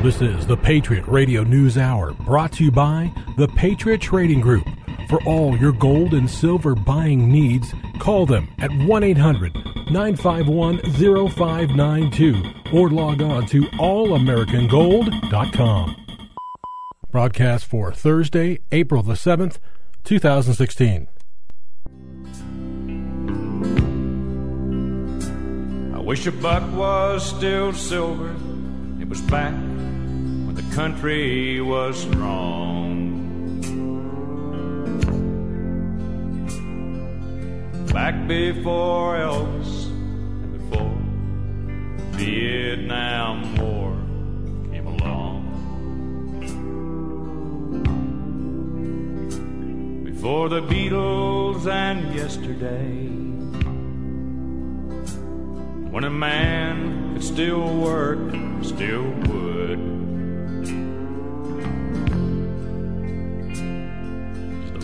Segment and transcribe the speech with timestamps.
[0.00, 4.64] This is the Patriot Radio News Hour, brought to you by the Patriot Trading Group.
[5.08, 9.52] For all your gold and silver buying needs, call them at 1 800
[9.90, 12.42] 951 0592
[12.72, 16.06] or log on to allamericangold.com.
[17.10, 19.58] Broadcast for Thursday, April the 7th,
[20.04, 21.08] 2016.
[25.92, 28.32] I wish a buck was still silver.
[29.00, 29.54] It was back
[30.78, 33.18] country was strong.
[37.92, 39.86] Back before Elvis
[40.42, 40.96] and before
[42.12, 43.90] Vietnam War
[44.70, 45.42] came along.
[50.04, 53.08] Before the Beatles and yesterday.
[55.90, 58.20] When a man could still work,
[58.62, 60.07] still would.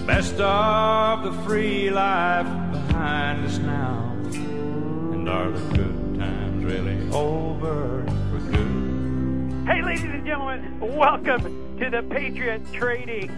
[0.07, 4.15] Best of the free life behind us now.
[4.35, 9.67] And are the good times really over for good?
[9.67, 13.29] Hey, ladies and gentlemen, welcome to the Patriot Trading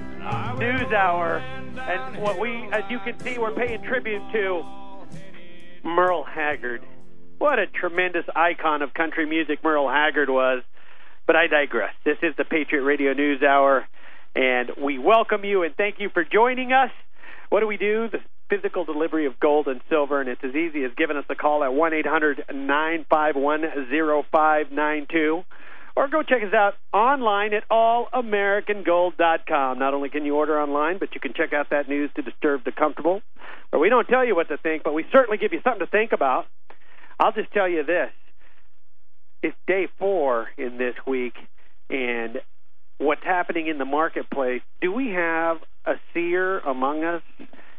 [0.58, 1.39] News Hour.
[1.78, 4.64] And what we, as you can see, we're paying tribute to
[5.84, 6.83] Merle Haggard.
[7.39, 10.64] What a tremendous icon of country music Merle Haggard was.
[11.28, 11.95] But I digress.
[12.05, 13.86] This is the Patriot Radio News Hour,
[14.37, 16.91] and we welcome you and thank you for joining us.
[17.48, 18.09] What do we do?
[18.11, 18.19] The
[18.51, 21.65] physical delivery of gold and silver, and it's as easy as giving us a call
[21.65, 23.62] at 1 800 951
[24.31, 25.42] 0592.
[25.97, 29.79] Or go check us out online at allamericangold.com.
[29.79, 32.64] Not only can you order online, but you can check out that news to disturb
[32.64, 33.23] the comfortable.
[33.70, 35.87] Where we don't tell you what to think, but we certainly give you something to
[35.91, 36.45] think about.
[37.19, 38.11] I'll just tell you this.
[39.42, 41.33] It's day four in this week,
[41.89, 42.42] and
[42.98, 44.62] what's happening in the marketplace.
[44.80, 47.22] Do we have a seer among us?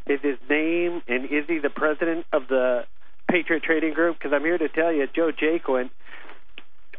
[0.08, 2.86] Is his name, and is he the president of the
[3.30, 4.18] Patriot Trading Group?
[4.18, 5.90] Because I'm here to tell you, Joe Jaquin,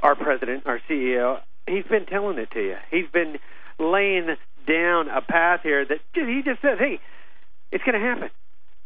[0.03, 2.77] our president, our CEO, he's been telling it to you.
[2.91, 3.37] He's been
[3.79, 4.37] laying
[4.67, 7.01] down a path here that he just says, hey,
[7.73, 8.29] it's going to happen.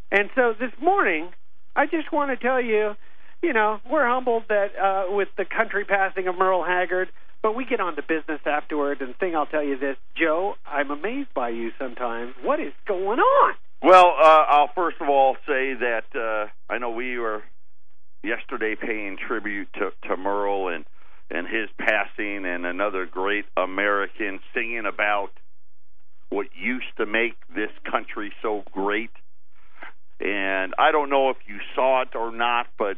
[0.09, 1.29] And so this morning,
[1.75, 2.95] I just want to tell you
[3.43, 7.09] you know, we're humbled that uh, with the country passing of Merle Haggard,
[7.43, 9.01] but we get on to business afterwards.
[9.01, 12.33] And thing I'll tell you this, Joe, I'm amazed by you sometimes.
[12.41, 13.53] What is going on?
[13.83, 17.43] Well, uh, I'll first of all say that uh, I know we were
[18.23, 20.85] yesterday paying tribute to, to Merle and
[21.29, 25.29] and his passing, and another great American singing about
[26.29, 29.09] what used to make this country so great.
[30.19, 32.97] And I don't know if you saw it or not, but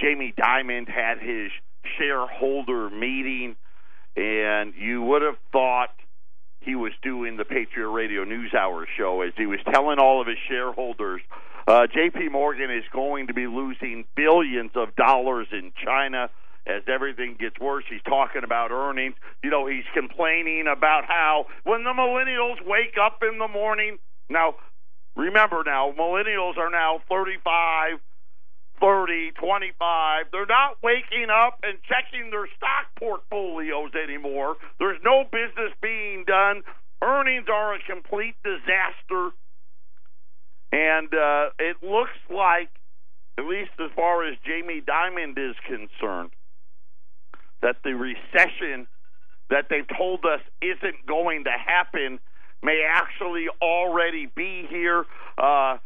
[0.00, 1.50] Jamie Dimon had his
[1.98, 3.56] shareholder meeting,
[4.20, 5.90] and you would have thought
[6.60, 10.26] he was doing the Patriot Radio News Hour show as he was telling all of
[10.26, 11.22] his shareholders
[11.66, 12.30] uh, J.P.
[12.30, 16.28] Morgan is going to be losing billions of dollars in China
[16.66, 17.84] as everything gets worse.
[17.88, 19.14] He's talking about earnings.
[19.44, 23.98] You know, he's complaining about how when the millennials wake up in the morning.
[24.28, 24.56] Now,
[25.16, 28.00] remember now, millennials are now 35
[28.80, 30.26] 30, 25.
[30.32, 34.56] They're not waking up and checking their stock portfolios anymore.
[34.78, 36.62] There's no business being done.
[37.02, 39.30] Earnings are a complete disaster.
[40.72, 42.70] And uh, it looks like,
[43.38, 46.30] at least as far as Jamie Dimon is concerned,
[47.62, 48.86] that the recession
[49.50, 52.18] that they've told us isn't going to happen
[52.62, 55.04] may actually already be here.
[55.36, 55.78] Uh,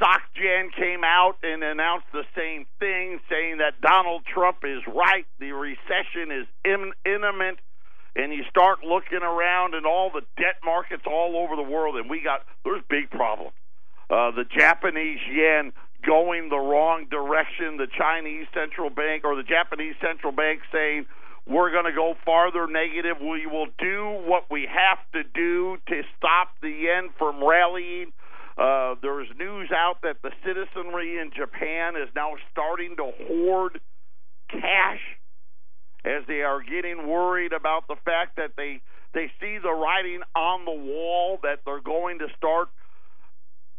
[0.00, 5.26] SocGen came out and announced the same thing, saying that Donald Trump is right.
[5.38, 7.58] The recession is imminent.
[8.14, 12.08] And you start looking around and all the debt markets all over the world, and
[12.08, 13.52] we got there's big problems.
[14.08, 17.76] Uh, the Japanese yen going the wrong direction.
[17.76, 21.06] The Chinese central bank or the Japanese central bank saying
[21.46, 23.18] we're going to go farther negative.
[23.20, 28.12] We will do what we have to do to stop the yen from rallying.
[28.56, 33.80] Uh, there's news out that the citizenry in Japan is now starting to hoard
[34.48, 35.00] cash
[36.04, 38.80] as they are getting worried about the fact that they
[39.12, 42.68] they see the writing on the wall that they're going to start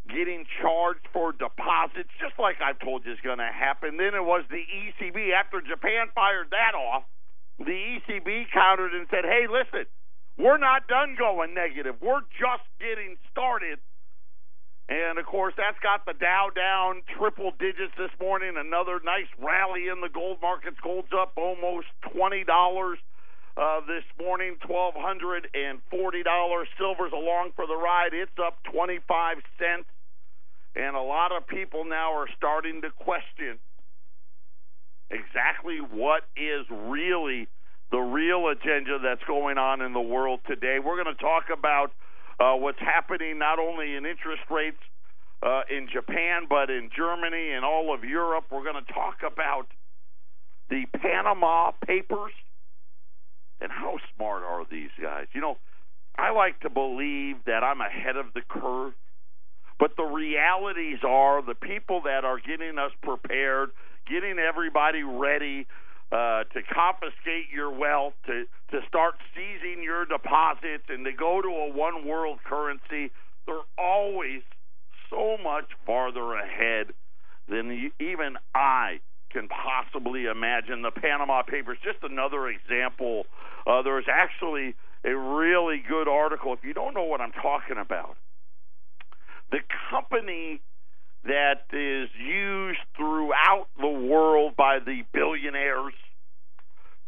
[0.09, 3.97] getting charged for deposits, just like I told you is going to happen.
[3.97, 5.33] Then it was the ECB.
[5.33, 7.03] After Japan fired that off,
[7.59, 9.85] the ECB countered and said, hey, listen,
[10.37, 11.95] we're not done going negative.
[12.01, 13.79] We're just getting started.
[14.89, 18.53] And of course, that's got the Dow down triple digits this morning.
[18.57, 20.77] Another nice rally in the gold markets.
[20.81, 22.97] Gold's up almost twenty dollars.
[23.57, 26.67] uh, this morning, twelve hundred and forty dollars.
[26.77, 28.13] Silver's along for the ride.
[28.13, 29.89] It's up twenty five cents,
[30.75, 33.57] and a lot of people now are starting to question
[35.09, 37.47] exactly what is really
[37.91, 40.77] the real agenda that's going on in the world today.
[40.83, 41.91] We're going to talk about
[42.39, 44.81] uh, what's happening not only in interest rates
[45.43, 48.45] uh, in Japan, but in Germany and all of Europe.
[48.51, 49.67] We're going to talk about
[50.69, 52.33] the Panama Papers
[53.61, 55.25] and how smart are these guys?
[55.33, 55.57] You know,
[56.17, 58.93] I like to believe that I'm ahead of the curve,
[59.79, 63.69] but the realities are the people that are getting us prepared,
[64.09, 65.67] getting everybody ready
[66.11, 71.47] uh, to confiscate your wealth, to to start seizing your deposits, and to go to
[71.47, 73.11] a one world currency.
[73.45, 74.41] They're always
[75.09, 76.87] so much farther ahead
[77.49, 78.99] than even I
[79.31, 80.81] can possibly imagine.
[80.81, 83.25] The Panama Papers, just another example.
[83.65, 84.75] Uh, there's actually
[85.05, 86.53] a really good article.
[86.53, 88.17] If you don't know what I'm talking about,
[89.51, 89.59] the
[89.89, 90.61] company
[91.27, 95.93] that is used throughout the world by the billionaires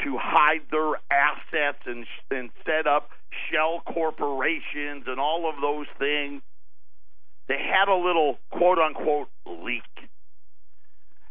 [0.04, 3.10] to hide their assets and, and set up
[3.52, 6.42] shell corporations and all of those things.
[7.48, 9.84] They had a little quote unquote leak.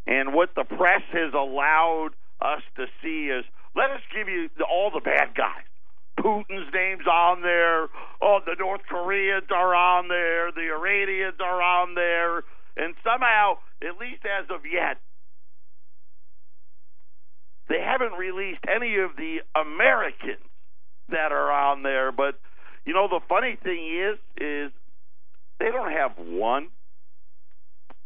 [0.06, 3.44] And what the press has allowed us to see is
[3.76, 5.64] let us give you all the bad guys.
[6.18, 7.88] Putin's name's on there.
[8.20, 10.50] Oh, the North Koreans are on there.
[10.50, 12.42] The Iranians are on there.
[12.78, 14.98] And somehow, at least as of yet,
[17.68, 20.46] they haven't released any of the Americans
[21.10, 22.12] that are on there.
[22.12, 22.38] But
[22.84, 24.72] you know, the funny thing is, is
[25.58, 26.68] they don't have one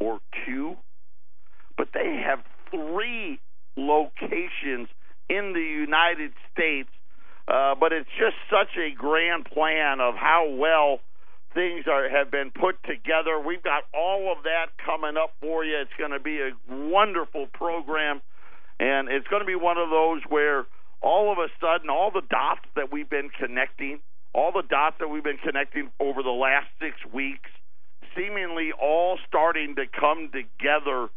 [0.00, 0.74] or two,
[1.76, 2.40] but they have
[2.70, 3.38] three
[3.76, 4.88] locations
[5.28, 6.88] in the United States.
[7.46, 11.00] Uh, but it's just such a grand plan of how well
[11.54, 13.38] things are have been put together.
[13.38, 15.78] We've got all of that coming up for you.
[15.78, 18.20] It's going to be a wonderful program,
[18.80, 20.66] and it's going to be one of those where
[21.02, 24.00] all of a sudden, all the dots that we've been connecting,
[24.34, 27.50] all the dots that we've been connecting over the last six weeks,
[28.16, 31.10] seemingly all starting to come together,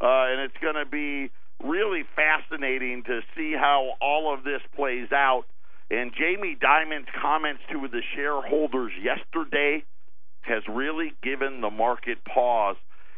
[0.00, 1.30] uh, and it's going to be
[1.64, 5.44] really fascinating to see how all of this plays out.
[5.90, 9.84] And Jamie Dimon's comments to the shareholders yesterday
[10.42, 12.76] has really given the market pause.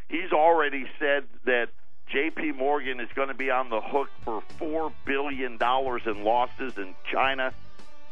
[0.09, 1.67] He's already said that
[2.13, 6.95] JP Morgan is going to be on the hook for $4 billion in losses in
[7.11, 7.53] China.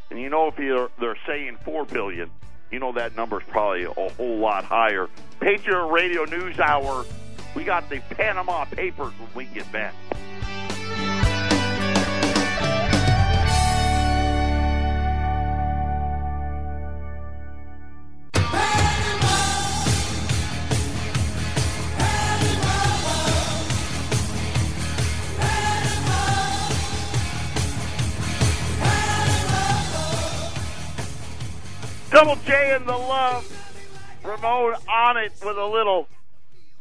[0.10, 0.56] And you know, if
[1.00, 2.30] they're saying 4 billion,
[2.72, 5.10] you know that number's probably a whole lot higher.
[5.40, 7.06] Patriot Radio News Hour.
[7.54, 9.94] We got the Panama Papers when we get back.
[32.24, 34.22] Double J and the Love.
[34.24, 36.08] Ramon on it with a little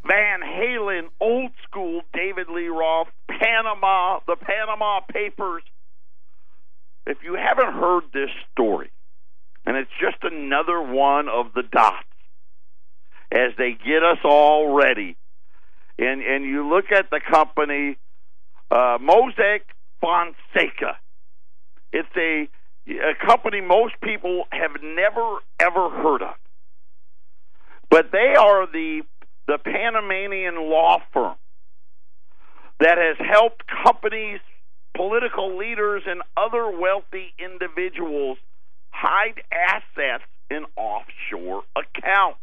[0.07, 5.63] Van Halen, old school David Lee Roth, Panama, the Panama Papers.
[7.07, 8.91] If you haven't heard this story,
[9.65, 12.05] and it's just another one of the dots
[13.33, 15.17] as they get us all ready,
[15.99, 17.97] and and you look at the company
[18.71, 19.63] uh, Mossack
[20.03, 20.99] Fonseca.
[21.95, 22.47] It's a
[22.89, 26.35] a company most people have never ever heard of.
[27.91, 29.03] But they are the
[29.47, 31.35] the Panamanian law firm
[32.79, 34.41] that has helped companies,
[34.97, 38.39] political leaders, and other wealthy individuals
[38.91, 42.39] hide assets in offshore accounts.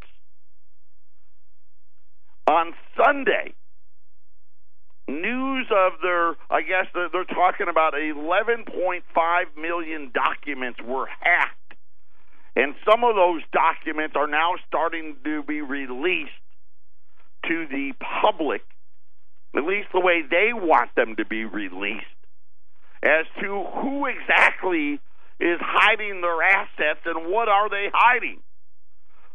[2.50, 3.54] On Sunday,
[5.08, 9.02] news of their, I guess they're, they're talking about 11.5
[9.60, 11.54] million documents were hacked.
[12.56, 16.32] And some of those documents are now starting to be released
[17.48, 18.62] to the public,
[19.56, 22.06] at least the way they want them to be released,
[23.04, 25.00] as to who exactly
[25.40, 28.40] is hiding their assets and what are they hiding.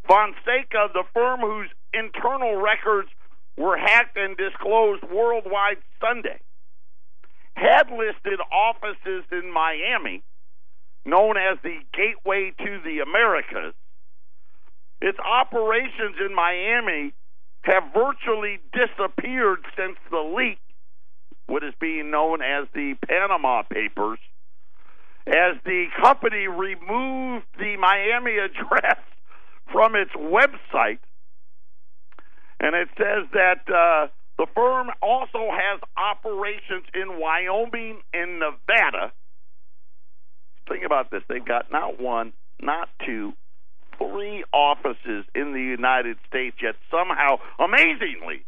[0.08, 3.08] Fonseca, the firm whose internal records
[3.56, 6.40] were hacked and disclosed worldwide Sunday,
[7.54, 10.22] had listed offices in Miami,
[11.04, 13.74] known as the Gateway to the Americas.
[15.00, 17.12] Its operations in Miami
[17.62, 20.58] have virtually disappeared since the leak,
[21.46, 24.18] what is being known as the Panama Papers.
[25.26, 28.98] as the company removed the Miami address
[29.70, 30.98] from its website.
[32.62, 34.06] And it says that uh,
[34.38, 39.12] the firm also has operations in Wyoming and Nevada.
[40.68, 41.22] Think about this.
[41.28, 43.32] They've got not one, not two,
[43.98, 48.44] three offices in the United States, yet somehow, amazingly,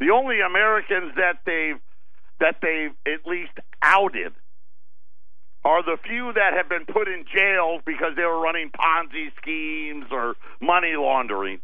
[0.00, 1.80] the only Americans that they've
[2.38, 4.32] that they've at least outed
[5.64, 10.06] are the few that have been put in jail because they were running Ponzi schemes
[10.10, 11.60] or money laundering.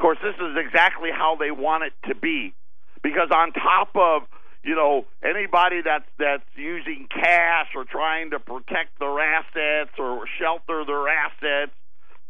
[0.00, 2.54] Of course, this is exactly how they want it to be,
[3.02, 4.22] because on top of
[4.64, 10.86] you know anybody that's that's using cash or trying to protect their assets or shelter
[10.86, 11.72] their assets,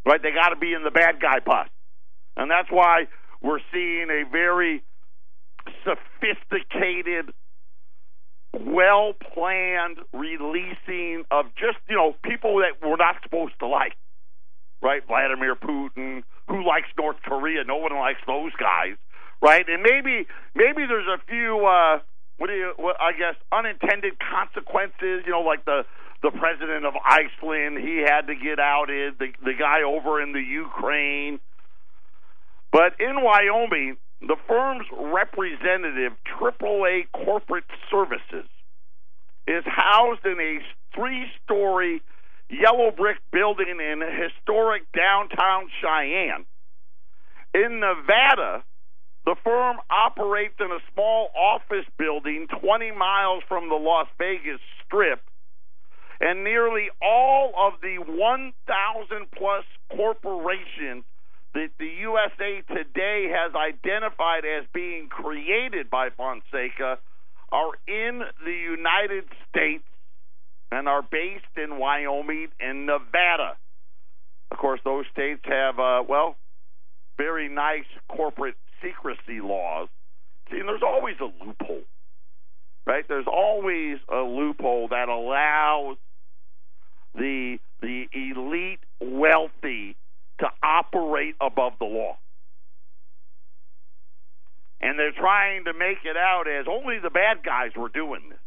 [0.05, 0.21] right?
[0.21, 1.69] They got to be in the bad guy bus,
[2.37, 3.07] and that's why
[3.41, 4.83] we're seeing a very
[5.87, 7.33] sophisticated,
[8.53, 13.93] well planned releasing of just, you know, people that we're not supposed to like.
[14.83, 15.07] Right?
[15.07, 17.63] Vladimir Putin, who likes North Korea?
[17.65, 18.99] No one likes those guys.
[19.41, 19.65] Right?
[19.67, 22.01] And maybe maybe there's a few uh
[22.37, 25.85] what do you what, I guess unintended consequences, you know, like the
[26.23, 30.41] the president of Iceland, he had to get outed, the the guy over in the
[30.43, 31.41] Ukraine.
[32.73, 38.49] But in Wyoming, the firm's representative, AAA Corporate Services,
[39.47, 40.59] is housed in a
[40.95, 42.03] three story
[42.51, 46.45] yellow brick building in historic downtown Cheyenne.
[47.55, 48.65] In Nevada,
[49.25, 55.21] the firm operates in a small office building 20 miles from the Las Vegas Strip,
[56.21, 59.65] and nearly all of the 1,000 plus
[59.95, 61.05] corporations
[61.55, 66.99] that the USA Today has identified as being created by Fonseca
[67.51, 69.85] are in the United States
[70.71, 73.57] and are based in Wyoming and Nevada.
[74.51, 76.37] Of course, those states have, uh, well,
[77.17, 79.89] very nice corporate secrecy laws.
[80.51, 81.85] See, and there's always a loophole,
[82.87, 83.05] right?
[83.07, 85.97] There's always a loophole that allows
[87.15, 89.97] the the elite wealthy
[90.41, 92.17] to operate above the law.
[94.81, 98.40] And they're trying to make it out as only the bad guys were doing this.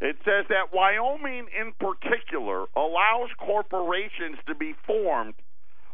[0.00, 5.34] It says that Wyoming, in particular, allows corporations to be formed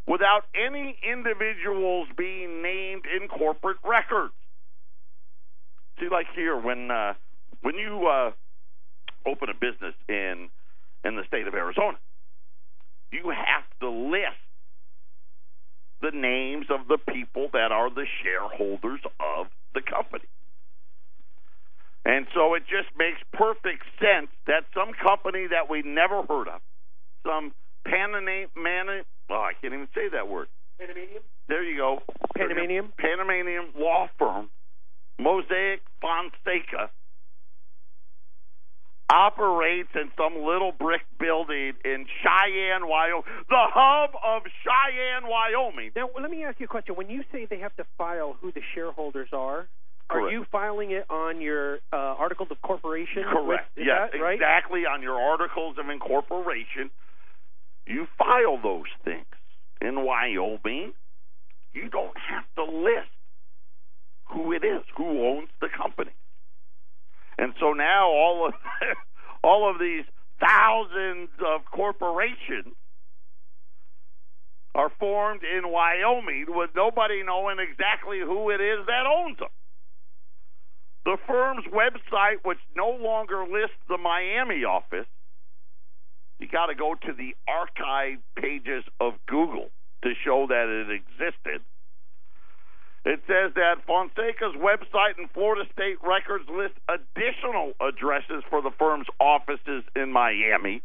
[0.06, 4.32] without any individuals being named in corporate records.
[5.98, 7.14] See, like here, when uh,
[7.62, 8.30] when you uh,
[9.28, 10.50] open a business in
[11.04, 11.98] in the state of Arizona,
[13.10, 14.38] you have to list
[16.00, 20.26] the names of the people that are the shareholders of the company.
[22.06, 26.60] And so it just makes perfect sense that some company that we never heard of,
[27.26, 27.52] some
[27.84, 30.46] Panamanian, man, oh, I can't even say that word.
[30.78, 31.22] Panamanian?
[31.48, 31.98] There you go.
[32.36, 32.92] Panamanian?
[32.96, 34.50] Panamanian law firm,
[35.20, 36.90] Mossack Fonseca,
[39.10, 45.90] operates in some little brick building in Cheyenne, Wyoming, the hub of Cheyenne, Wyoming.
[45.96, 46.94] Now, let me ask you a question.
[46.94, 49.66] When you say they have to file who the shareholders are,
[50.08, 53.24] are you filing it on your uh, articles of corporation?
[53.24, 53.70] Correct.
[53.76, 54.34] With, yes, that right?
[54.34, 54.86] exactly.
[54.86, 56.90] On your articles of incorporation,
[57.86, 59.26] you file those things.
[59.80, 60.92] In Wyoming,
[61.72, 63.10] you don't have to list
[64.32, 66.12] who it is, who owns the company.
[67.38, 68.54] And so now all of
[69.44, 70.04] all of these
[70.40, 72.74] thousands of corporations
[74.74, 79.48] are formed in Wyoming with nobody knowing exactly who it is that owns them.
[81.06, 85.06] The firm's website, which no longer lists the Miami office,
[86.40, 89.68] you got to go to the archive pages of Google
[90.02, 91.62] to show that it existed.
[93.04, 99.06] It says that Fonseca's website and Florida State records list additional addresses for the firm's
[99.20, 100.82] offices in Miami.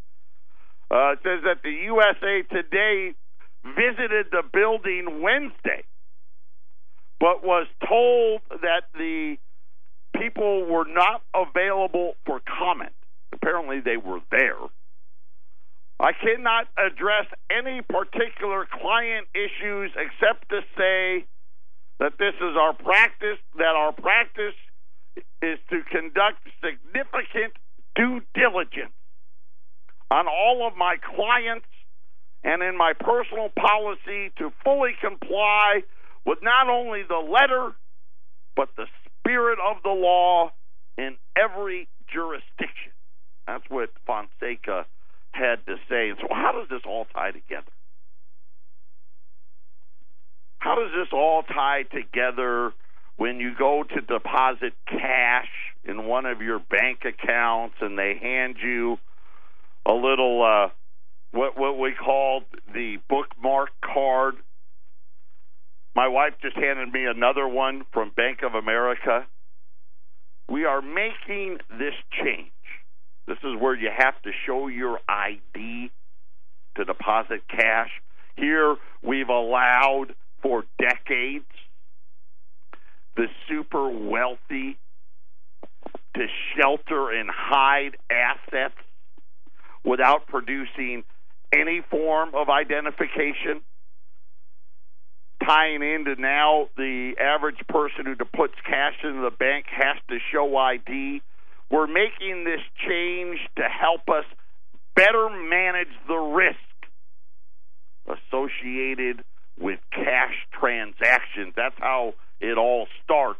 [0.92, 3.16] Uh, it says that the USA Today
[3.66, 5.84] visited the building Wednesday,
[7.20, 9.38] but was told that the
[10.18, 12.94] people were not available for comment.
[13.34, 14.58] Apparently, they were there.
[16.00, 21.26] I cannot address any particular client issues except to say
[22.00, 24.58] that this is our practice, that our practice
[25.42, 27.54] is to conduct significant
[27.96, 28.94] due diligence
[30.10, 31.68] on all of my clients
[32.44, 35.82] and in my personal policy to fully comply
[36.26, 37.74] with not only the letter,
[38.56, 38.86] but the
[39.22, 40.52] spirit of the law
[40.98, 42.92] in every jurisdiction.
[43.48, 44.86] That's what Fonseca
[45.32, 46.14] had to say.
[46.20, 47.72] So, how does this all tie together?
[50.60, 52.72] How does this all tie together
[53.18, 55.50] when you go to deposit cash
[55.84, 58.98] in one of your bank accounts and they hand you
[59.86, 60.70] a little uh,
[61.32, 64.36] what what we call the bookmark card?
[65.96, 69.26] My wife just handed me another one from Bank of America.
[70.50, 71.94] We are making this
[72.24, 72.52] change.
[73.28, 75.92] This is where you have to show your ID
[76.76, 77.90] to deposit cash.
[78.36, 81.46] Here, we've allowed for decades
[83.16, 84.78] the super wealthy
[86.16, 88.76] to shelter and hide assets
[89.84, 91.04] without producing
[91.54, 93.62] any form of identification.
[95.46, 100.56] Tying into now the average person who puts cash into the bank has to show
[100.56, 101.22] ID.
[101.72, 104.26] We're making this change to help us
[104.96, 106.58] better manage the risk
[108.06, 109.24] associated
[109.60, 111.54] with cash transactions.
[111.56, 113.40] That's how it all starts.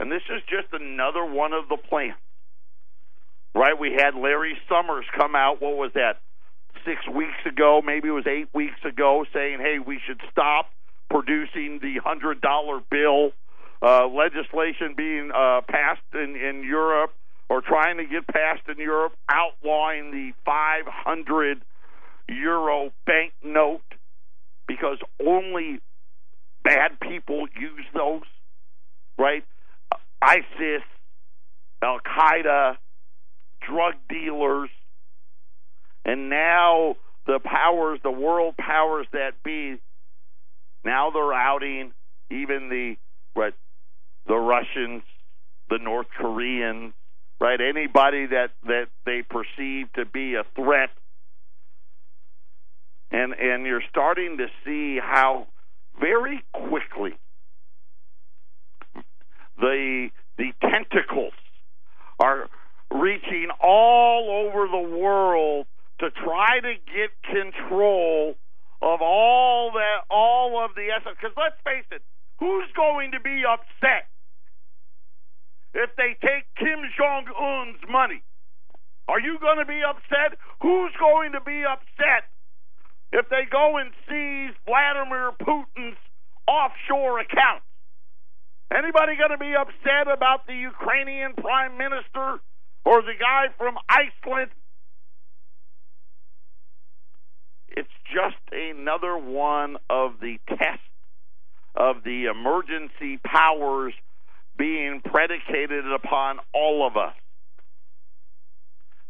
[0.00, 2.14] And this is just another one of the plans.
[3.54, 3.78] Right?
[3.78, 6.20] We had Larry Summers come out, what was that,
[6.84, 10.66] six weeks ago, maybe it was eight weeks ago, saying, hey, we should stop
[11.12, 13.32] producing the $100 bill.
[13.84, 17.12] Uh, legislation being uh, passed in, in Europe
[17.48, 21.60] or trying to get passed in Europe outlawing the 500
[22.28, 23.82] euro banknote
[24.68, 25.80] because only
[26.62, 28.22] bad people use those,
[29.18, 29.44] right?
[30.22, 30.84] ISIS,
[31.82, 32.76] Al Qaeda,
[33.68, 34.70] drug dealers,
[36.04, 39.78] and now the powers, the world powers that be,
[40.84, 41.92] now they're outing
[42.30, 42.96] even the
[43.34, 43.54] what
[44.26, 45.02] the Russians,
[45.70, 46.92] the North Koreans,
[47.40, 47.60] right?
[47.60, 50.90] Anybody that that they perceive to be a threat
[53.12, 55.46] and and you're starting to see how
[56.00, 57.12] very quickly
[59.58, 61.34] the the tentacles
[62.18, 62.48] are
[62.90, 65.66] reaching all over the world
[66.00, 68.34] to try to get control
[68.82, 72.02] of all that all of the essence because let's face it
[72.38, 74.10] who's going to be upset
[75.74, 78.22] if they take Kim Jong Un's money
[79.08, 82.28] are you going to be upset who's going to be upset
[83.12, 85.98] if they go and seize Vladimir Putin's
[86.48, 87.66] offshore accounts?
[88.72, 92.40] Anybody going to be upset about the Ukrainian prime minister
[92.84, 94.50] or the guy from Iceland?
[97.76, 100.82] It's just another one of the tests
[101.74, 103.94] of the emergency powers
[104.58, 107.14] being predicated upon all of us.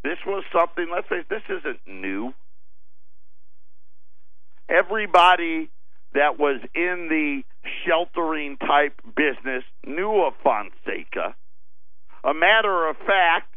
[0.05, 2.35] This was something, let's say, this isn't new
[4.69, 5.69] everybody
[6.15, 7.43] that was in the
[7.87, 11.35] sheltering type business knew of Fonseca.
[12.25, 13.55] A matter of fact,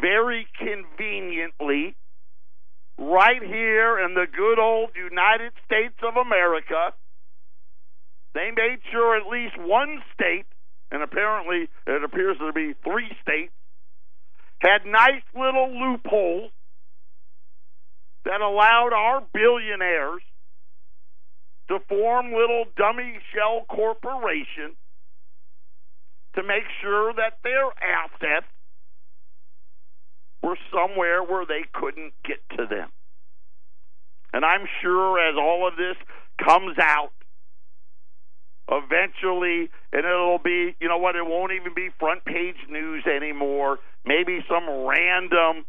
[0.00, 1.94] very conveniently,
[2.98, 6.92] right here in the good old United States of America,
[8.34, 10.46] they made sure at least one state,
[10.90, 13.52] and apparently it appears to be three states,
[14.60, 16.50] had nice little loopholes
[18.24, 20.22] that allowed our billionaires
[21.68, 24.76] to form little dummy shell corporations
[26.34, 28.46] to make sure that their assets
[30.42, 32.88] were somewhere where they couldn't get to them.
[34.32, 35.96] And I'm sure as all of this
[36.42, 37.12] comes out,
[38.70, 43.78] eventually, and it'll be, you know what, it won't even be front page news anymore.
[44.04, 45.66] Maybe some random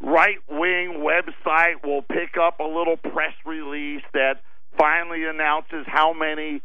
[0.00, 4.42] right wing website will pick up a little press release that
[4.78, 6.60] finally announces how many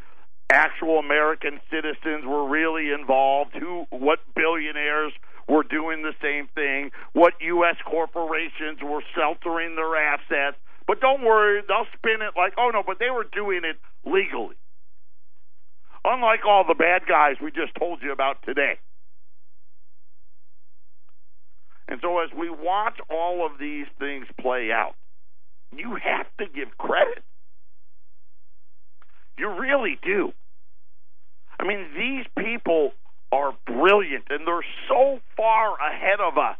[0.51, 5.13] actual American citizens were really involved, who what billionaires
[5.51, 10.55] were doing the same thing, what US corporations were sheltering their assets.
[10.87, 13.75] But don't worry, they'll spin it like, oh no, but they were doing it
[14.09, 14.55] legally.
[16.05, 18.79] Unlike all the bad guys we just told you about today.
[21.89, 24.95] And so as we watch all of these things play out,
[25.75, 27.23] you have to give credit.
[29.37, 30.31] You really do.
[31.59, 32.93] I mean, these people
[33.31, 36.57] are brilliant and they're so far ahead of us.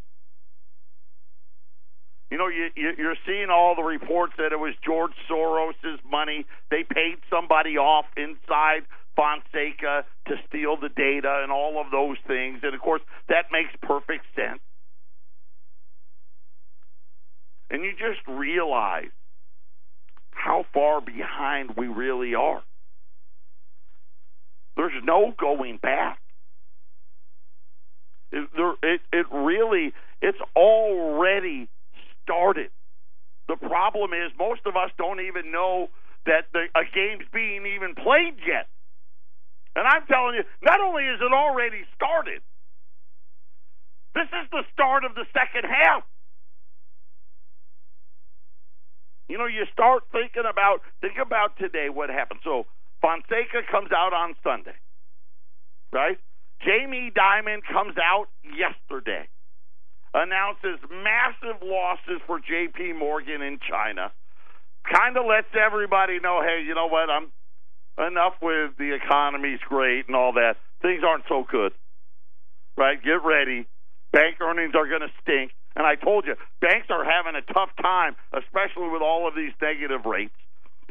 [2.29, 6.45] You know, you, you're seeing all the reports that it was George Soros's money.
[6.69, 8.84] They paid somebody off inside
[9.17, 12.60] Fonseca to steal the data and all of those things.
[12.63, 14.62] And of course, that makes perfect sense.
[17.71, 19.12] and you just realize
[20.31, 22.62] how far behind we really are.
[24.75, 26.19] There's no going back.
[28.32, 31.67] There, it, it really, it's already
[32.24, 32.70] started.
[33.48, 35.88] The problem is most of us don't even know
[36.26, 38.67] that the, a game's being even played yet.
[39.76, 42.41] And I'm telling you, not only is it already started,
[44.15, 46.04] this is the start of the second half.
[49.30, 52.41] You know, you start thinking about think about today what happened.
[52.44, 52.65] So
[53.02, 54.76] Fonseca comes out on Sunday,
[55.94, 56.20] right?
[56.65, 59.28] Jamie Dimon comes out yesterday,
[60.13, 62.93] announces massive losses for J.P.
[62.93, 64.12] Morgan in China,
[64.91, 67.10] kind of lets everybody know, hey, you know what?
[67.10, 67.32] I'm
[67.97, 70.58] enough with the economy's great and all that.
[70.82, 71.74] Things aren't so good,
[72.78, 73.02] right?
[73.02, 73.67] Get ready.
[74.12, 75.52] Bank earnings are going to stink.
[75.76, 79.54] And I told you, banks are having a tough time, especially with all of these
[79.62, 80.36] negative rates.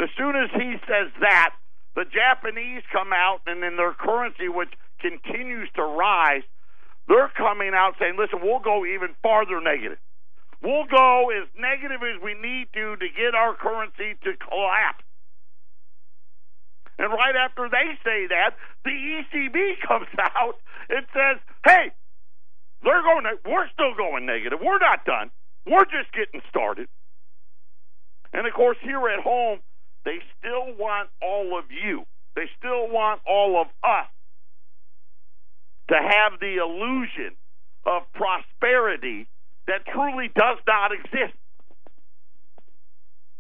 [0.00, 1.52] As soon as he says that,
[1.94, 6.42] the Japanese come out and in their currency, which continues to rise,
[7.08, 9.98] they're coming out saying, listen, we'll go even farther negative.
[10.62, 15.04] We'll go as negative as we need to to get our currency to collapse.
[16.98, 20.60] And right after they say that, the ECB comes out
[20.90, 21.92] and says, hey,
[22.84, 23.24] they're going.
[23.44, 24.58] We're still going negative.
[24.62, 25.30] We're not done.
[25.66, 26.88] We're just getting started.
[28.32, 29.60] And of course, here at home,
[30.04, 32.04] they still want all of you.
[32.36, 34.06] They still want all of us
[35.90, 37.36] to have the illusion
[37.84, 39.28] of prosperity
[39.66, 41.36] that truly does not exist.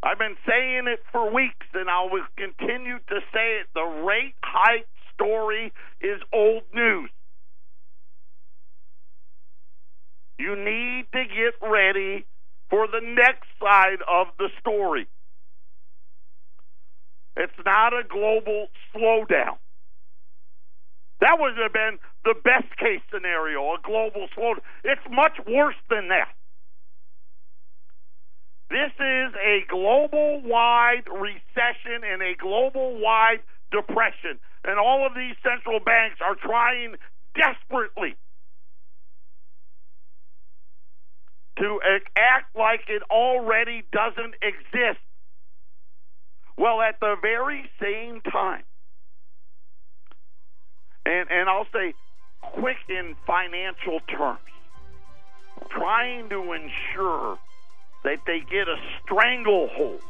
[0.02, 3.66] I've been saying it for weeks, and I will continue to say it.
[3.74, 7.10] The rate hike story is old news.
[10.38, 12.24] You need to get ready
[12.70, 15.06] for the next side of the story.
[17.36, 19.58] It's not a global slowdown.
[21.20, 24.60] That would have been the best case scenario, a global slowdown.
[24.84, 26.32] It's much worse than that.
[28.70, 33.40] This is a global wide recession and a global wide
[33.72, 34.38] depression.
[34.64, 36.94] And all of these central banks are trying
[37.34, 38.16] desperately
[41.58, 41.80] to
[42.16, 45.00] act like it already doesn't exist.
[46.56, 48.62] Well, at the very same time,
[51.06, 51.94] and, and I'll say
[52.40, 54.38] quick in financial terms,
[55.68, 57.38] trying to ensure
[58.04, 60.00] that they get a stranglehold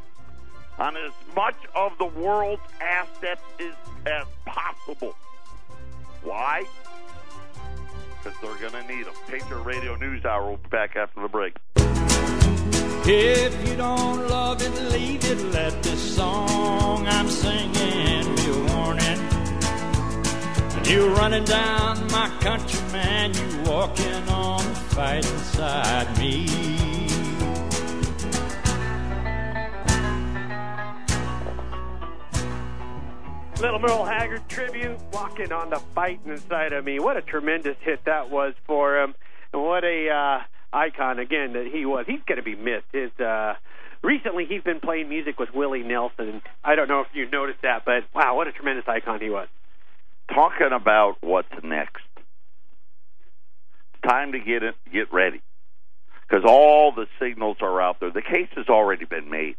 [0.79, 3.73] on as much of the world's assets as,
[4.05, 5.15] as possible.
[6.23, 6.65] Why?
[8.23, 9.13] because they're going to need them.
[9.27, 11.55] Patriot Radio News Hour will be back after the break.
[13.03, 15.39] If you don't love it, leave it.
[15.51, 17.07] Let this song
[20.91, 26.45] And you running down my country, man, you walking on the fighting side me.
[33.61, 36.99] Little Merle Haggard tribute, walking on the fight inside of me.
[36.99, 39.15] What a tremendous hit that was for him,
[39.53, 40.43] and what a uh,
[40.75, 42.05] icon again that he was.
[42.05, 42.87] He's going to be missed.
[42.91, 43.53] His uh,
[44.03, 46.41] recently he's been playing music with Willie Nelson.
[46.65, 49.47] I don't know if you noticed that, but wow, what a tremendous icon he was.
[50.33, 52.03] Talking about what's next.
[54.07, 55.41] Time to get it, get ready,
[56.27, 58.11] because all the signals are out there.
[58.11, 59.57] The case has already been made.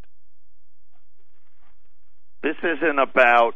[2.43, 3.55] This isn't about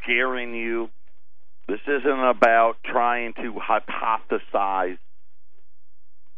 [0.00, 0.90] scaring you.
[1.66, 4.98] This isn't about trying to hypothesize.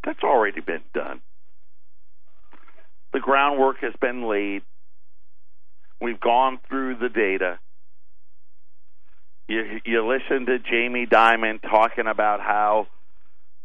[0.04, 1.20] That's already been done.
[3.12, 4.62] The groundwork has been laid.
[6.00, 7.58] We've gone through the data.
[9.48, 12.86] You, you listen to Jamie Dimon talking about how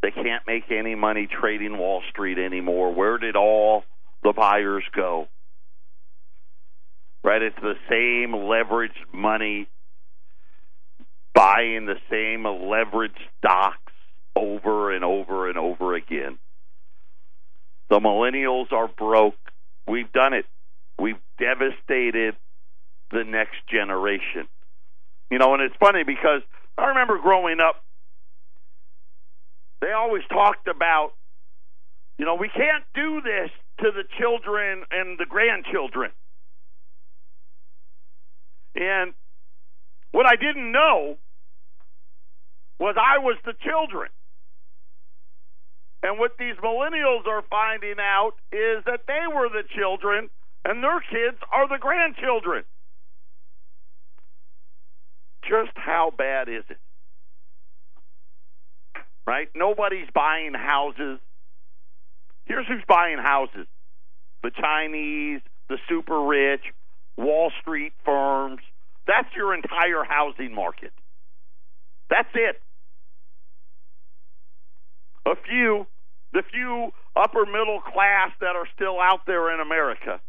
[0.02, 2.94] they can't make any money trading Wall Street anymore.
[2.94, 3.84] Where did all
[4.24, 5.28] the buyers go?
[7.24, 7.42] Right?
[7.42, 9.68] It's the same leveraged money
[11.34, 13.94] buying the same leveraged stocks
[14.36, 16.38] over and over and over again.
[17.90, 19.36] The millennials are broke.
[19.88, 20.46] We've done it.
[21.00, 22.36] We've devastated
[23.12, 24.48] the next generation.
[25.30, 26.42] You know, and it's funny because
[26.78, 27.84] I remember growing up,
[29.82, 31.12] they always talked about,
[32.18, 36.12] you know, we can't do this to the children and the grandchildren.
[38.76, 39.14] And
[40.12, 41.18] what I didn't know
[42.80, 44.10] was I was the children.
[46.02, 50.30] And what these millennials are finding out is that they were the children
[50.66, 52.64] and their kids are the grandchildren.
[55.50, 56.78] Just how bad is it?
[59.26, 59.50] Right?
[59.56, 61.20] Nobody's buying houses.
[62.46, 63.68] Here's who's buying houses
[64.44, 66.62] the Chinese, the super rich,
[67.18, 68.62] Wall Street firms.
[69.08, 70.94] That's your entire housing market.
[72.10, 72.62] That's it.
[75.26, 75.88] A few,
[76.32, 80.22] the few upper middle class that are still out there in America.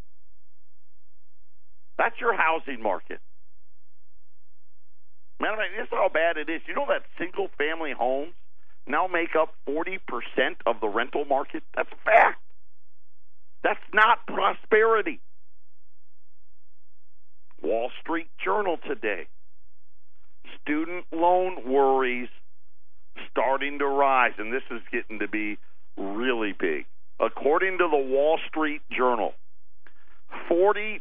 [1.97, 3.19] That's your housing market.
[5.41, 6.61] Man, this is how bad it is.
[6.67, 8.33] You know that single family homes
[8.85, 9.97] now make up 40%
[10.67, 11.63] of the rental market?
[11.75, 12.39] That's a fact.
[13.63, 15.19] That's not prosperity.
[17.63, 19.25] Wall Street Journal today.
[20.61, 22.29] Student loan worries
[23.31, 25.57] starting to rise, and this is getting to be
[25.97, 26.85] really big.
[27.19, 29.33] According to the Wall Street Journal,
[30.49, 30.99] 40%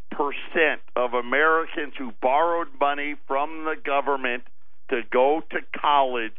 [0.97, 4.45] of Americans who borrowed money from the government
[4.91, 6.33] to go to college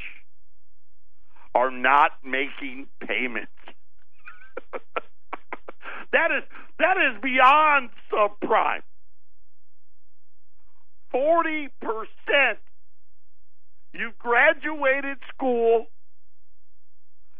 [1.53, 3.51] are not making payments.
[6.11, 6.43] that is
[6.79, 8.81] that is beyond subprime.
[11.13, 11.69] 40%.
[13.93, 15.87] You've graduated school.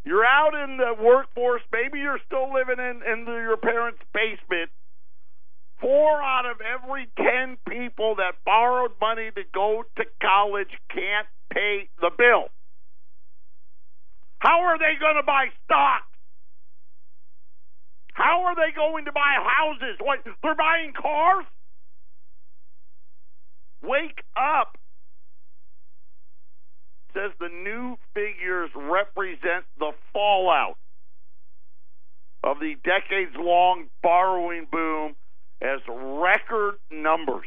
[0.03, 1.61] You're out in the workforce.
[1.71, 4.69] Maybe you're still living in, in the, your parents' basement.
[5.81, 11.89] Four out of every ten people that borrowed money to go to college can't pay
[11.99, 12.49] the bill.
[14.37, 16.05] How are they going to buy stocks?
[18.13, 19.97] How are they going to buy houses?
[19.99, 20.19] What?
[20.43, 21.45] They're buying cars?
[23.81, 24.77] Wake up.
[27.13, 30.77] Says the new figures represent the fallout
[32.43, 35.15] of the decades long borrowing boom
[35.61, 37.45] as record numbers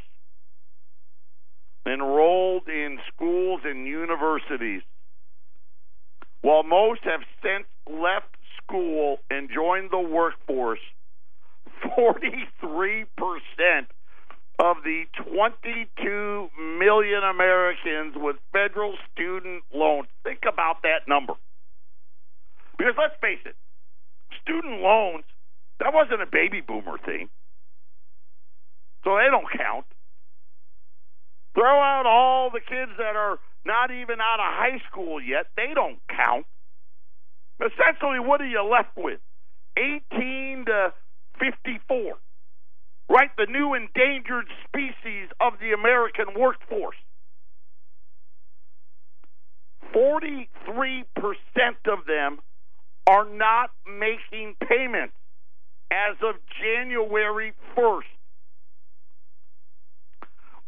[1.87, 4.83] enrolled in schools and universities.
[6.41, 10.81] While most have since left school and joined the workforce,
[11.99, 13.07] 43%
[14.59, 16.49] of the 22
[16.79, 20.07] million Americans with federal student loans.
[20.23, 21.35] Think about that number.
[22.79, 23.57] Because let's face it,
[24.43, 25.25] student loans,
[25.81, 27.29] that wasn't a baby boomer thing.
[29.05, 29.87] So they don't count.
[31.55, 35.47] Throw out all the kids that are not even out of high school yet.
[35.57, 36.47] They don't count.
[37.61, 39.21] Essentially, what are you left with?
[39.77, 40.93] 18 to
[41.39, 42.19] 54
[43.09, 43.31] right?
[43.37, 46.97] The new endangered species of the American workforce.
[49.95, 50.47] 43%
[51.87, 52.39] of them
[53.07, 55.15] are not making payments
[55.91, 58.03] as of January 1st.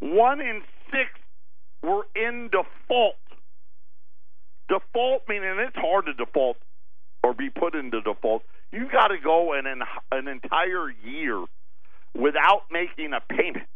[0.00, 1.10] One in six
[1.82, 3.16] were in default.
[4.68, 6.56] Default meaning it's hard to default
[7.22, 8.42] or be put into default.
[8.72, 9.66] You got to go an,
[10.12, 11.44] an entire year
[12.14, 13.66] without making a payment.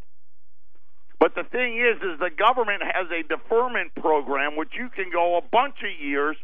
[1.19, 5.37] But the thing is, is the government has a deferment program which you can go
[5.37, 6.35] a bunch of years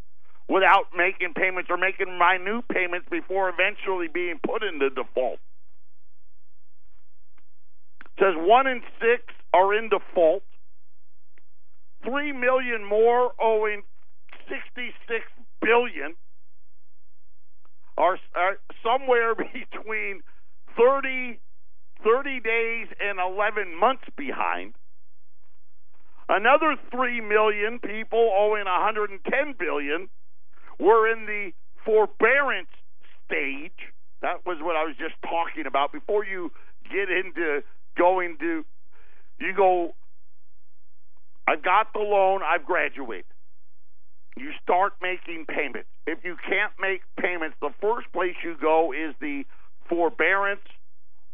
[0.48, 5.40] without making payments or making minute payments before eventually being put into default.
[8.06, 10.44] It says one in six are in default.
[12.04, 13.84] Three million more owing
[14.48, 15.26] sixty-six
[15.62, 16.16] billion
[17.98, 20.22] are, are somewhere between
[20.78, 21.40] thirty
[22.04, 24.74] 30 days and 11 months behind.
[26.30, 30.10] Another 3 million people owing 110 billion
[30.80, 31.52] were in the
[31.86, 32.70] forbearance
[33.26, 33.94] stage.
[34.22, 36.52] That was what I was just talking about before you
[36.92, 37.64] get into
[37.98, 38.66] going to
[39.40, 39.94] you go
[41.48, 43.26] I've got the loan, I've graduated.
[44.36, 45.90] You start making payments.
[46.06, 49.44] If you can't make payments, the first place you go is the
[49.90, 50.68] forbearance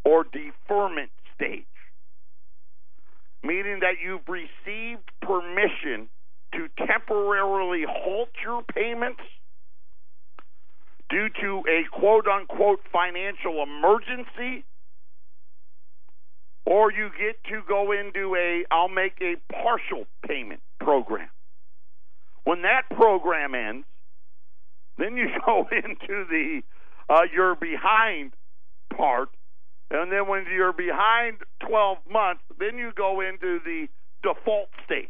[0.06, 1.66] or deferment stage,
[3.44, 6.08] meaning that you've received permission
[6.54, 9.22] to temporarily halt your payments
[11.10, 14.64] due to a quote unquote financial emergency,
[16.66, 21.30] or you get to go into a I'll make a partial payment program.
[22.44, 23.86] When that program ends,
[24.98, 26.62] then you go into the
[27.10, 28.34] uh, you're behind
[28.96, 29.30] part
[29.94, 33.88] and then when you're behind 12 months, then you go into the
[34.24, 35.08] default stage.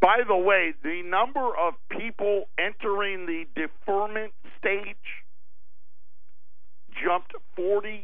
[0.00, 5.21] By the way, the number of people entering the deferment stage
[7.02, 8.00] jumped 48%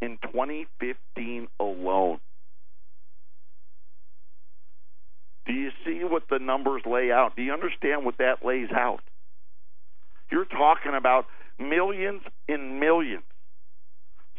[0.00, 2.18] in 2015 alone.
[5.46, 7.36] Do you see what the numbers lay out?
[7.36, 9.00] Do you understand what that lays out?
[10.30, 11.26] You're talking about
[11.58, 13.24] millions and millions,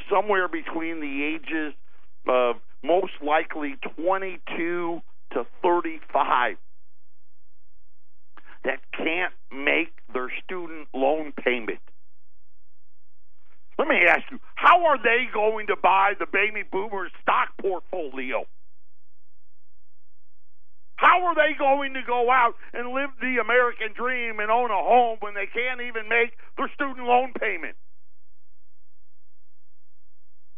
[0.09, 1.73] somewhere between the ages
[2.27, 5.01] of most likely 22
[5.33, 6.57] to 35
[8.63, 11.79] that can't make their student loan payment.
[13.77, 18.45] Let me ask you, how are they going to buy the baby boomers stock portfolio?
[20.95, 24.81] How are they going to go out and live the American dream and own a
[24.81, 27.75] home when they can't even make their student loan payment?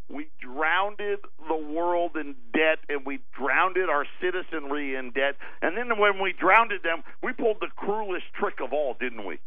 [0.09, 5.35] We drowned the world in debt and we drowned our citizenry in debt.
[5.61, 9.39] And then when we drowned them, we pulled the cruelest trick of all, didn't we?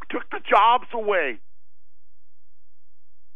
[0.00, 1.40] We took the jobs away.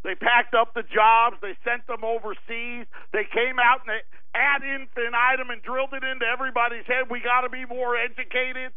[0.05, 1.37] They packed up the jobs.
[1.41, 2.87] They sent them overseas.
[3.13, 4.03] They came out and they
[4.37, 7.09] ad infinitum and drilled it into everybody's head.
[7.11, 8.71] We got to be more educated.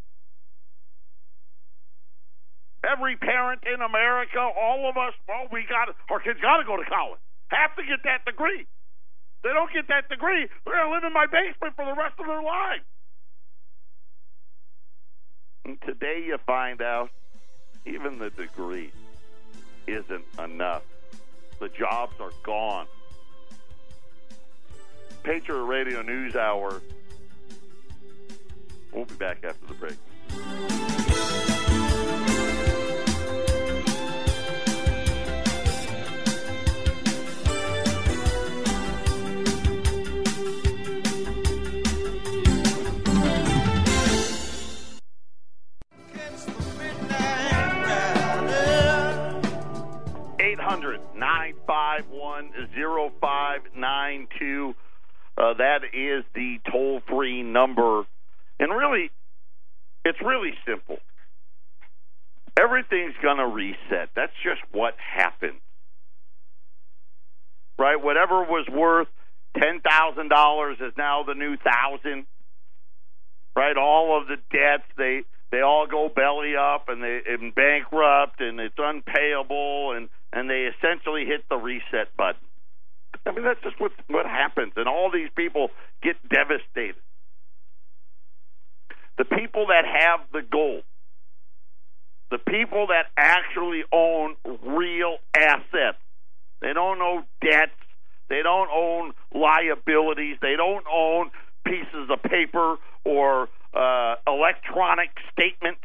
[2.87, 6.77] Every parent in America, all of us, well, we got our kids got to go
[6.77, 8.65] to college have to get that degree.
[9.43, 12.15] They don't get that degree, they're going to live in my basement for the rest
[12.19, 12.83] of their lives.
[15.65, 17.09] And today you find out
[17.85, 18.91] even the degree
[19.85, 20.83] isn't enough.
[21.59, 22.87] The jobs are gone.
[25.23, 26.81] Patriot Radio News Hour.
[28.93, 31.16] We'll be back after the break.
[51.67, 52.51] 951
[53.19, 54.75] 0592.
[55.37, 58.03] Uh, that is the toll free number.
[58.59, 59.11] And really,
[60.03, 60.97] it's really simple.
[62.59, 64.09] Everything's going to reset.
[64.15, 65.61] That's just what happens.
[67.77, 68.01] Right?
[68.01, 69.07] Whatever was worth
[69.57, 72.25] $10,000 is now the new 1000
[73.55, 73.75] Right?
[73.75, 78.59] All of the debts, they they all go belly up and they and bankrupt and
[78.59, 82.41] it's unpayable and and they essentially hit the reset button.
[83.25, 85.69] I mean that's just what what happens and all these people
[86.01, 87.01] get devastated.
[89.17, 90.83] The people that have the gold,
[92.29, 95.97] the people that actually own real assets.
[96.61, 97.71] They don't own debts,
[98.29, 101.31] they don't own liabilities, they don't own
[101.65, 105.81] pieces of paper or uh, electronic statements.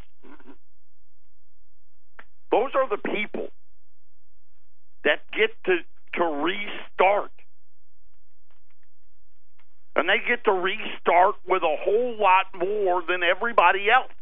[2.50, 3.48] Those are the people
[5.04, 5.78] that get to,
[6.14, 7.30] to restart.
[9.94, 14.12] And they get to restart with a whole lot more than everybody else.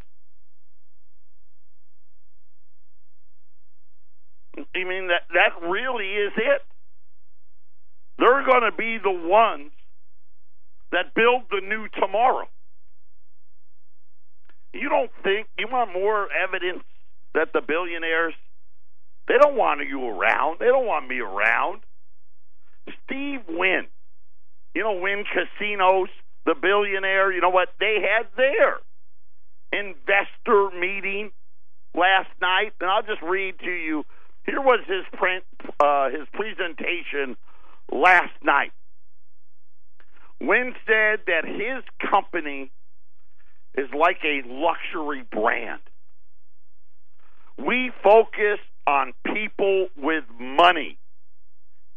[4.57, 6.61] I mean that that really is it.
[8.19, 9.71] They're going to be the ones
[10.91, 12.47] that build the new tomorrow.
[14.73, 16.83] You don't think you want more evidence
[17.33, 18.33] that the billionaires
[19.27, 20.59] they don't want you around.
[20.59, 21.81] They don't want me around.
[23.05, 23.87] Steve Wynn,
[24.73, 26.09] you know, Wynn Casinos,
[26.45, 27.69] the billionaire, you know what?
[27.79, 28.77] They had their
[29.71, 31.31] investor meeting
[31.95, 34.05] last night, and I'll just read to you.
[34.45, 35.43] Here was his print,
[35.79, 37.37] uh, his presentation
[37.91, 38.71] last night.
[40.39, 42.71] Wynn said that his company
[43.75, 45.81] is like a luxury brand.
[47.57, 50.97] We focus on people with money.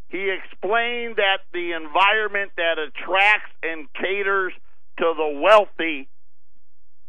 [0.08, 4.52] He explained that the environment that attracts and caters
[4.98, 6.08] to the wealthy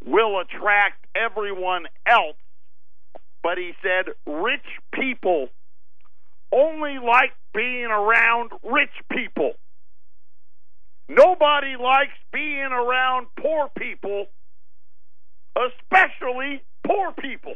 [0.03, 2.37] will attract everyone else.
[3.43, 5.49] But he said rich people
[6.51, 9.53] only like being around rich people.
[11.07, 14.27] Nobody likes being around poor people
[15.55, 17.55] especially poor people.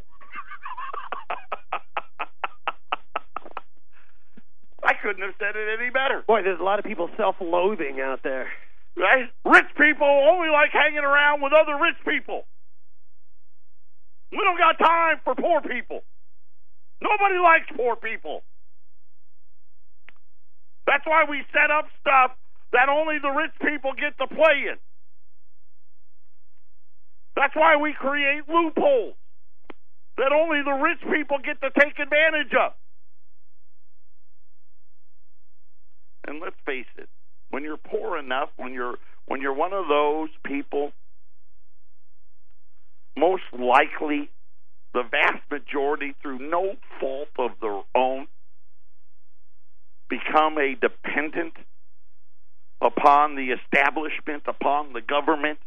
[5.01, 6.23] Couldn't have said it any better.
[6.27, 8.47] Boy, there's a lot of people self-loathing out there.
[8.97, 9.29] Right?
[9.45, 12.43] Rich people only like hanging around with other rich people.
[14.31, 16.03] We don't got time for poor people.
[17.01, 18.43] Nobody likes poor people.
[20.85, 22.31] That's why we set up stuff
[22.73, 24.77] that only the rich people get to play in.
[27.35, 29.15] That's why we create loopholes
[30.17, 32.73] that only the rich people get to take advantage of.
[36.27, 37.09] And let's face it,
[37.49, 38.95] when you're poor enough, when you're
[39.25, 40.91] when you're one of those people,
[43.15, 44.29] most likely
[44.93, 48.27] the vast majority through no fault of their own
[50.09, 51.53] become a dependent
[52.81, 55.59] upon the establishment, upon the government,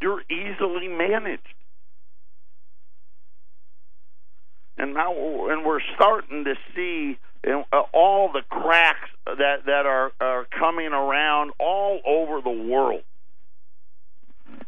[0.00, 1.42] you're easily managed.
[4.76, 5.12] And now,
[5.48, 11.52] and we're starting to see uh, all the cracks that that are are coming around
[11.58, 13.02] all over the world.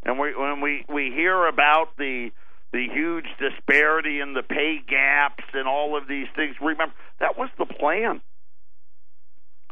[0.02, 2.30] And we when we we hear about the
[2.72, 7.48] the huge disparity in the pay gaps and all of these things, remember that was
[7.58, 8.20] the plan.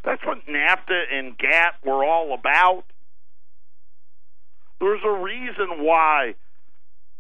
[0.05, 2.85] That's what NAFTA and GATT were all about.
[4.81, 6.35] There's a reason why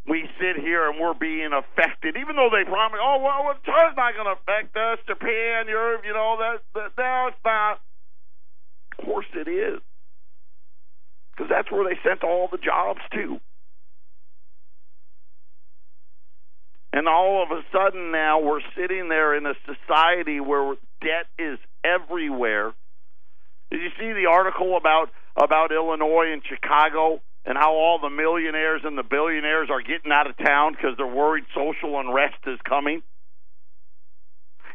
[0.07, 4.15] we sit here and we're being affected, even though they promise, oh, well, it's not
[4.15, 7.81] going to affect us, Japan, Europe, you know, that, that, no, it's not.
[8.99, 9.81] Of course it is.
[11.33, 13.41] Because that's where they sent all the jobs to.
[16.93, 21.59] And all of a sudden now we're sitting there in a society where debt is
[21.83, 22.73] everywhere.
[23.73, 28.82] Did you see the article about about Illinois and Chicago and how all the millionaires
[28.84, 33.03] and the billionaires are getting out of town because they're worried social unrest is coming?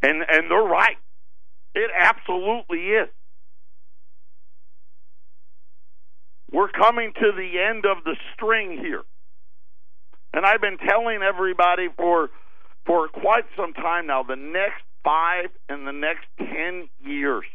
[0.01, 0.97] And and they're right.
[1.76, 3.09] It absolutely is.
[6.51, 9.03] We're coming to the end of the string here.
[10.34, 12.30] And I've been telling everybody for
[12.86, 17.45] for quite some time now, the next five and the next ten years,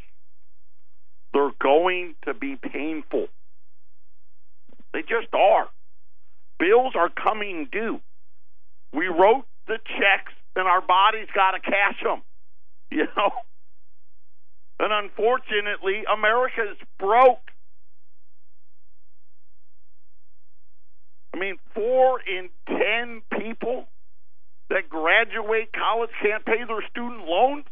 [1.33, 3.27] they're going to be painful.
[4.95, 5.69] They just are.
[6.61, 8.01] Bills are coming due.
[8.93, 12.23] We wrote the checks, and our body's got to cash them.
[12.91, 13.33] You know?
[14.79, 17.41] And unfortunately, America's broke.
[21.35, 23.89] I mean, four in ten people
[24.71, 27.65] that graduate college can't pay their student loans?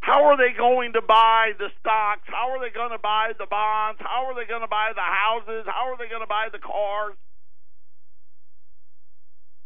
[0.00, 2.26] How are they going to buy the stocks?
[2.26, 4.00] How are they going to buy the bonds?
[4.00, 5.64] How are they going to buy the houses?
[5.66, 7.14] How are they going to buy the cars?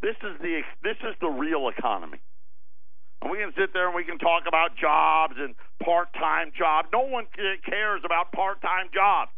[0.02, 2.20] This is the this is the real economy.
[3.22, 6.88] And we can sit there and we can talk about jobs and part-time jobs.
[6.92, 7.24] No one
[7.64, 9.30] cares about part-time jobs.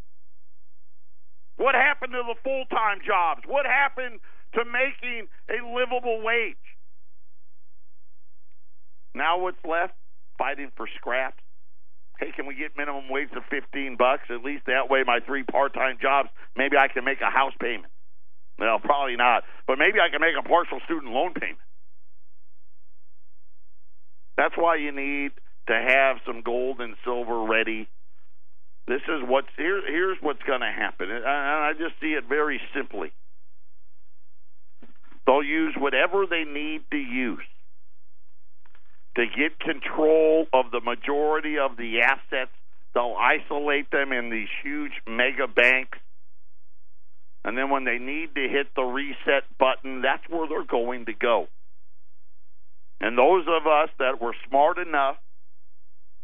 [1.57, 3.43] What happened to the full-time jobs?
[3.47, 4.19] What happened
[4.55, 6.57] to making a livable wage.
[9.15, 9.95] Now what's left?
[10.39, 11.43] Fighting for scraps.
[12.19, 14.25] Hey, can we get minimum wage of fifteen bucks?
[14.31, 17.93] At least that way, my three part-time jobs, maybe I can make a house payment.
[18.59, 21.59] Well, probably not, but maybe I can make a partial student loan payment.
[24.37, 25.33] That's why you need
[25.69, 27.89] to have some gold and silver ready.
[28.87, 29.83] This is what's here.
[29.87, 33.13] Here's what's going to happen, and I just see it very simply.
[35.27, 37.45] They'll use whatever they need to use
[39.17, 42.53] to get control of the majority of the assets.
[42.95, 45.99] They'll isolate them in these huge mega banks.
[47.45, 51.13] And then when they need to hit the reset button, that's where they're going to
[51.13, 51.49] go.
[53.01, 55.17] And those of us that were smart enough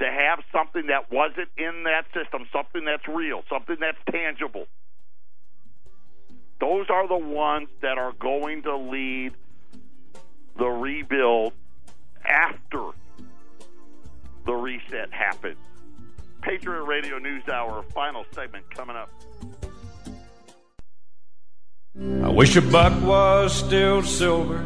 [0.01, 4.67] to have something that wasn't in that system, something that's real, something that's tangible,
[6.61, 9.33] those are the ones that are going to lead
[10.59, 11.53] the rebuild
[12.25, 12.91] after
[14.47, 15.57] the reset happened.
[16.43, 19.11] Patriot Radio News Hour, final segment coming up.
[22.25, 24.65] I wish a buck was still silver.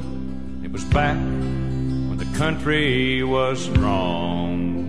[0.62, 4.86] It was back when the country was strong.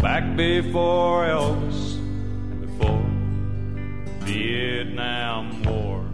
[0.00, 1.96] Back before Elvis
[2.60, 3.04] before
[4.20, 6.04] Vietnam War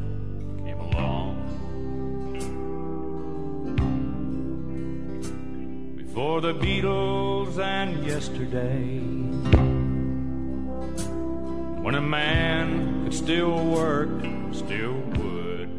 [0.65, 1.30] came along.
[6.21, 8.99] Before the Beatles and yesterday.
[11.81, 14.11] When a man could still work,
[14.53, 15.71] still would.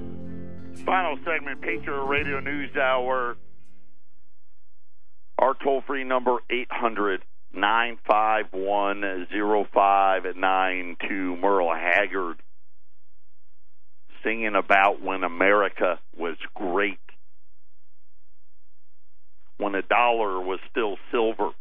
[0.83, 3.37] Final segment, Patriot Radio News Hour.
[5.37, 7.21] Our toll free number 800
[7.53, 11.35] nine five one zero five nine two.
[11.35, 12.41] Merle Haggard
[14.23, 16.97] singing about when America was great,
[19.61, 21.51] when a dollar was still silver.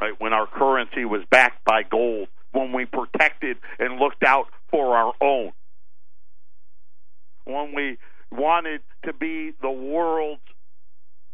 [0.00, 0.14] right?
[0.18, 5.14] When our currency was backed by gold, when we protected and looked out for our
[5.20, 5.52] own,
[7.44, 7.98] when we
[8.32, 10.42] wanted to be the world's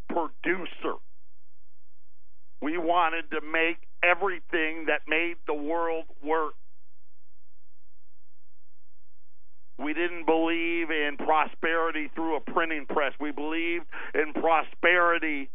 [0.09, 0.97] producer.
[2.62, 6.55] We wanted to make everything that made the world work.
[9.79, 13.12] We didn't believe in prosperity through a printing press.
[13.20, 15.51] We believed in prosperity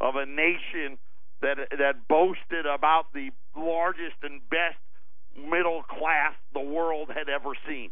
[0.00, 0.98] of a nation
[1.42, 4.78] that that boasted about the largest and best
[5.36, 7.90] middle class the world had ever seen.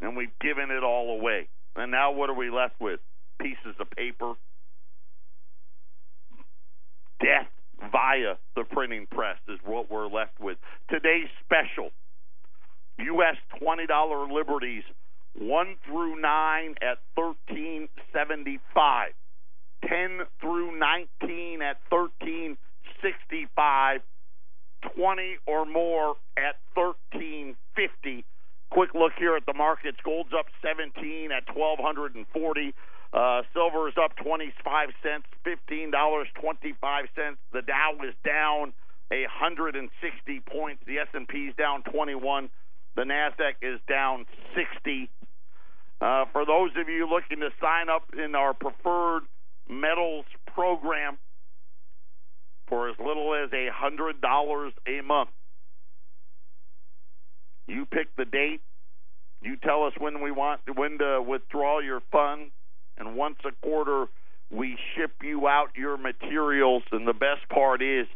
[0.00, 1.48] And we've given it all away.
[1.76, 3.00] And now what are we left with?
[3.40, 4.34] Pieces of paper.
[7.20, 7.48] Death
[7.92, 10.56] via the printing press is what we're left with.
[10.88, 11.90] Today's special
[13.04, 13.36] U.S.
[13.60, 14.84] $20 liberties
[15.38, 19.12] 1 through 9 at 1375.
[19.88, 24.00] 10 through 19 at 1365.
[24.96, 28.24] 20 or more at 1350
[28.70, 29.98] Quick look here at the markets.
[30.04, 32.74] Gold's up 17 at 1240.
[33.12, 37.36] Uh, silver is up 25 cents, $15.25.
[37.52, 38.72] The Dow is down
[39.10, 40.82] 160 points.
[40.86, 42.48] The S&P is down 21.
[42.96, 45.10] The Nasdaq is down 60.
[46.00, 49.22] Uh, for those of you looking to sign up in our preferred
[49.68, 50.24] metals
[50.54, 51.18] program
[52.66, 55.30] for as little as a hundred dollars a month,
[57.66, 58.60] you pick the date.
[59.42, 62.50] You tell us when we want when to withdraw your funds,
[62.98, 64.06] and once a quarter
[64.50, 66.82] we ship you out your materials.
[66.92, 68.06] And the best part is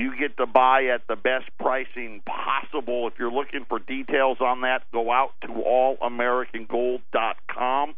[0.00, 3.06] you get to buy at the best pricing possible.
[3.06, 7.94] If you're looking for details on that, go out to allamericangold.com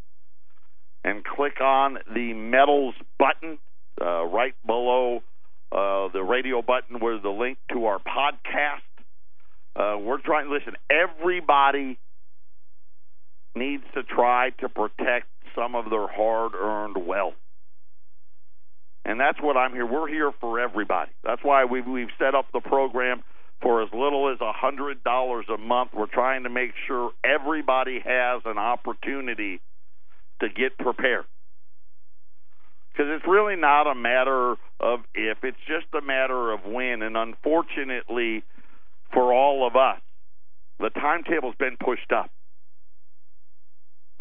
[1.05, 3.59] and click on the metals button
[4.01, 5.23] uh, right below
[5.71, 8.81] uh, the radio button where the link to our podcast
[9.75, 10.51] uh, we're trying.
[10.51, 11.99] Listen, everybody
[13.55, 17.35] needs to try to protect some of their hard-earned wealth,
[19.05, 19.87] and that's what I'm here.
[19.87, 21.11] We're here for everybody.
[21.25, 23.23] That's why we've we've set up the program
[23.61, 25.91] for as little as a hundred dollars a month.
[25.95, 29.61] We're trying to make sure everybody has an opportunity
[30.41, 31.25] to get prepared.
[32.93, 37.01] Because it's really not a matter of if, it's just a matter of when.
[37.01, 38.45] And unfortunately,
[39.13, 40.01] for all of us.
[40.79, 42.31] The timetable's been pushed up.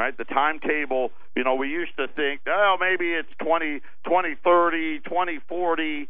[0.02, 0.18] Right?
[0.18, 6.10] The timetable, you know, we used to think, oh, maybe it's 20, 2030, 2040.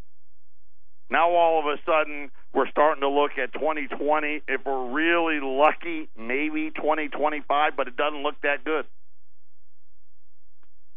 [1.10, 4.44] Now all of a sudden, we're starting to look at 2020.
[4.48, 8.86] If we're really lucky, maybe 2025, but it doesn't look that good.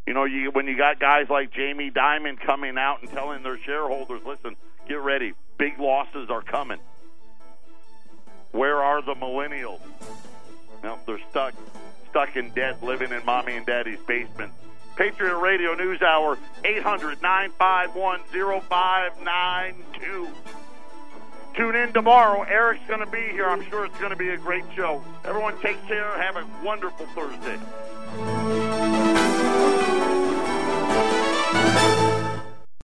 [0.06, 3.58] You know, you, when you got guys like Jamie Dimon coming out and telling their
[3.58, 4.54] shareholders, listen,
[4.86, 6.78] get ready, big losses are coming.
[8.52, 9.80] Where are the millennials?
[10.84, 11.54] No, they're stuck,
[12.14, 14.52] stuck in debt, living in mommy and daddy's basement.
[14.94, 20.28] Patriot Radio News Hour, 800 951 0592.
[21.56, 22.42] Tune in tomorrow.
[22.42, 23.46] Eric's going to be here.
[23.48, 25.02] I'm sure it's going to be a great show.
[25.24, 26.08] Everyone take care.
[26.22, 27.58] Have a wonderful Thursday.